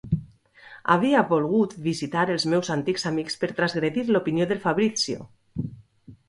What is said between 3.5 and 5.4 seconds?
transgredir l'opinió del Fabrizio.